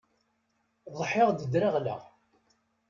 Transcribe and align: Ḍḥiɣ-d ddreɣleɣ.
Ḍḥiɣ-d 0.99 1.37
ddreɣleɣ. 1.45 2.01